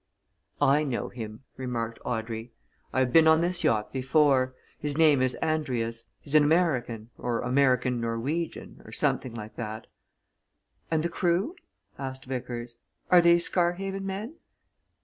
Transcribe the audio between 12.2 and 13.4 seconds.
Vickers. "Are they